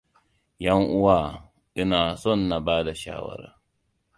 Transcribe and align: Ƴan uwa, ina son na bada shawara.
Ƴan 0.63 0.81
uwa, 0.97 1.17
ina 1.81 2.01
son 2.21 2.41
na 2.49 2.57
bada 2.65 2.93
shawara. 3.01 3.49